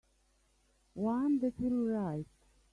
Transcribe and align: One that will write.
One 1.05 1.37
that 1.41 1.59
will 1.59 1.85
write. 1.85 2.25